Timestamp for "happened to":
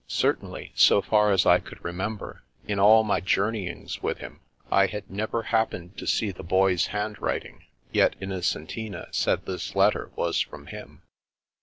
5.43-6.07